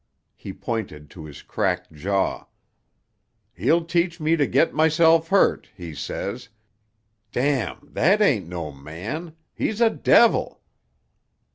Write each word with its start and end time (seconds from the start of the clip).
He 0.35 0.51
pointed 0.51 1.11
to 1.11 1.25
his 1.25 1.43
cracked 1.43 1.93
jaw. 1.93 2.45
"He'll 3.53 3.85
teach 3.85 4.19
me 4.19 4.35
to 4.35 4.47
get 4.47 4.73
myself 4.73 5.27
hurt, 5.27 5.69
he 5.77 5.93
says.——! 5.93 6.49
That 7.33 8.17
ain't 8.19 8.47
no 8.47 8.71
man; 8.71 9.35
he's 9.53 9.79
a 9.79 9.91
devil! 9.91 10.61